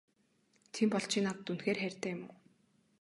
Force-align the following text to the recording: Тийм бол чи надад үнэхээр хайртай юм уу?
Тийм 0.73 0.87
бол 0.93 1.05
чи 1.11 1.19
надад 1.25 1.47
үнэхээр 1.51 1.77
хайртай 1.81 2.11
юм 2.15 2.21
уу? 2.27 2.33